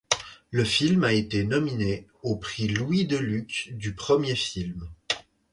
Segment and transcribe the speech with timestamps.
[0.49, 4.89] Le film a été nominé au Prix Louis Delluc du premier film.